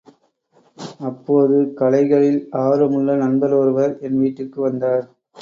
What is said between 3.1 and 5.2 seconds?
நண்பர் ஒருவர் என் வீட்டிற்கு வந்தார்.